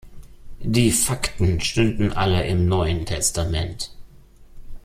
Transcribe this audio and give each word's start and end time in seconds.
Die 0.63 0.89
Fakten 0.91 1.59
stünden 1.61 2.11
alle 2.13 2.47
im 2.47 2.65
Neuen 2.67 3.05
Testament. 3.05 3.91